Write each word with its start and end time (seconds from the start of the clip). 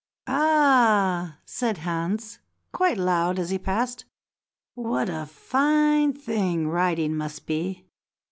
"Ah!" 0.25 1.37
said 1.45 1.77
Hans 1.77 2.39
quite 2.71 2.97
loud 2.97 3.37
as 3.37 3.51
he 3.51 3.59
passed, 3.59 4.05
"what 4.73 5.09
a 5.09 5.27
fine 5.27 6.11
thing 6.11 6.67
riding 6.67 7.15
must 7.15 7.45
be. 7.45 7.85